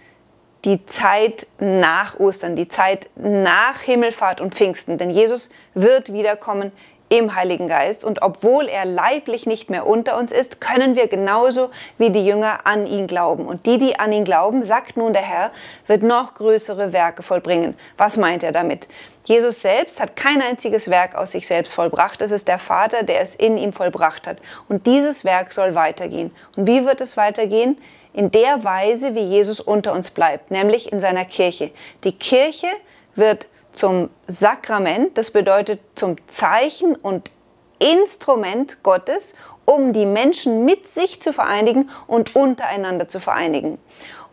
[0.67, 4.97] die Zeit nach Ostern, die Zeit nach Himmelfahrt und Pfingsten.
[4.97, 6.73] Denn Jesus wird wiederkommen
[7.09, 11.69] im Heiligen Geist und obwohl er leiblich nicht mehr unter uns ist, können wir genauso
[11.97, 13.45] wie die Jünger an ihn glauben.
[13.45, 15.51] Und die, die an ihn glauben, sagt nun der Herr,
[15.87, 17.77] wird noch größere Werke vollbringen.
[17.97, 18.89] Was meint er damit?
[19.23, 22.21] Jesus selbst hat kein einziges Werk aus sich selbst vollbracht.
[22.21, 24.41] Es ist der Vater, der es in ihm vollbracht hat.
[24.67, 26.35] Und dieses Werk soll weitergehen.
[26.57, 27.77] Und wie wird es weitergehen?
[28.17, 31.69] In der Weise, wie Jesus unter uns bleibt, nämlich in seiner Kirche.
[32.03, 32.65] Die Kirche
[33.13, 37.29] wird zum Sakrament, das bedeutet zum Zeichen und
[37.77, 43.77] Instrument Gottes, um die Menschen mit sich zu vereinigen und untereinander zu vereinigen.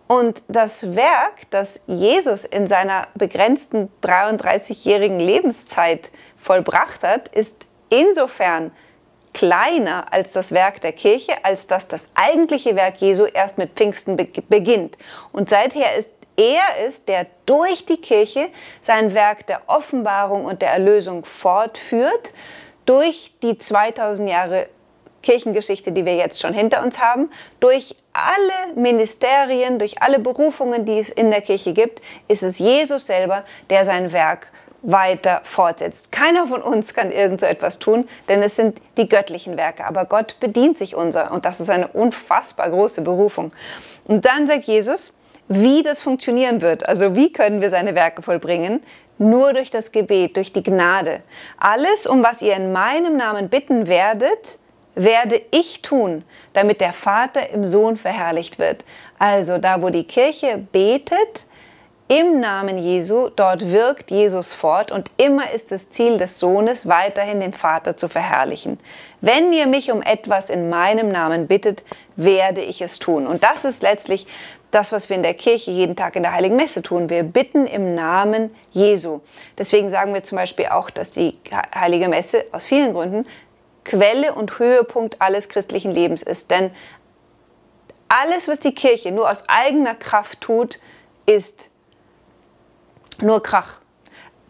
[0.07, 8.72] Und das Werk, das Jesus in seiner begrenzten 33-jährigen Lebenszeit vollbracht hat, ist insofern
[9.35, 14.16] kleiner als das Werk der Kirche, als dass das eigentliche Werk Jesu erst mit Pfingsten
[14.16, 14.97] beginnt.
[15.32, 18.49] Und seither ist er ist, der durch die Kirche
[18.80, 22.32] sein Werk der Offenbarung und der Erlösung fortführt,
[22.87, 24.68] durch die 2000 Jahre
[25.22, 27.30] Kirchengeschichte, die wir jetzt schon hinter uns haben,
[27.61, 33.07] durch alle Ministerien, durch alle Berufungen, die es in der Kirche gibt, ist es Jesus
[33.07, 34.49] selber, der sein Werk
[34.85, 36.12] weiter fortsetzt.
[36.12, 39.87] Keiner von uns kann irgend so etwas tun, denn es sind die göttlichen Werke.
[39.87, 43.53] Aber Gott bedient sich unser und das ist eine unfassbar große Berufung.
[44.07, 45.12] Und dann sagt Jesus,
[45.49, 46.87] wie das funktionieren wird.
[46.89, 48.82] Also wie können wir seine Werke vollbringen?
[49.18, 51.22] Nur durch das Gebet, durch die Gnade.
[51.59, 54.59] Alles, um was ihr in meinem Namen bitten werdet,
[54.95, 58.85] werde ich tun, damit der Vater im Sohn verherrlicht wird.
[59.18, 61.47] Also da, wo die Kirche betet,
[62.09, 67.41] im Namen Jesu, dort wirkt Jesus fort und immer ist das Ziel des Sohnes, weiterhin
[67.41, 68.79] den Vater zu verherrlichen.
[69.23, 71.83] Wenn ihr mich um etwas in meinem Namen bittet,
[72.17, 73.27] werde ich es tun.
[73.27, 74.27] Und das ist letztlich
[74.71, 77.09] das, was wir in der Kirche jeden Tag in der Heiligen Messe tun.
[77.09, 79.21] Wir bitten im Namen Jesu.
[79.57, 81.39] Deswegen sagen wir zum Beispiel auch, dass die
[81.75, 83.27] Heilige Messe aus vielen Gründen
[83.85, 86.51] Quelle und Höhepunkt alles christlichen Lebens ist.
[86.51, 86.71] Denn
[88.09, 90.81] alles, was die Kirche nur aus eigener Kraft tut,
[91.27, 91.71] ist
[93.21, 93.81] nur Krach.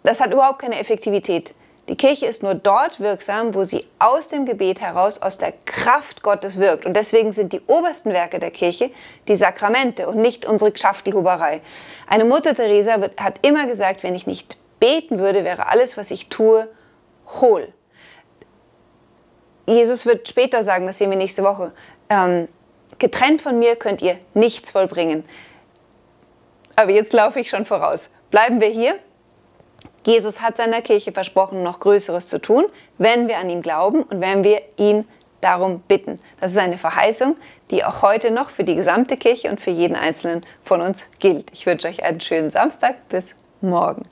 [0.03, 1.55] Das hat überhaupt keine Effektivität.
[1.89, 6.23] Die Kirche ist nur dort wirksam, wo sie aus dem Gebet heraus, aus der Kraft
[6.23, 6.87] Gottes wirkt.
[6.87, 8.91] Und deswegen sind die obersten Werke der Kirche
[9.29, 11.61] die Sakramente und nicht unsere Schaftelhuberei.
[12.07, 16.11] Eine Mutter Teresa wird, hat immer gesagt, wenn ich nicht beten würde, wäre alles, was
[16.11, 16.69] ich tue,
[17.41, 17.73] hohl.
[19.67, 21.73] Jesus wird später sagen, das sehen wir nächste Woche,
[22.09, 22.49] ähm,
[22.99, 25.25] getrennt von mir könnt ihr nichts vollbringen.
[26.77, 28.11] Aber jetzt laufe ich schon voraus.
[28.35, 28.99] Bleiben wir hier.
[30.05, 32.65] Jesus hat seiner Kirche versprochen, noch Größeres zu tun,
[32.99, 35.07] wenn wir an ihn glauben und wenn wir ihn
[35.41, 36.19] darum bitten.
[36.41, 37.37] Das ist eine Verheißung,
[37.71, 41.53] die auch heute noch für die gesamte Kirche und für jeden Einzelnen von uns gilt.
[41.53, 43.09] Ich wünsche euch einen schönen Samstag.
[43.09, 44.03] Bis morgen.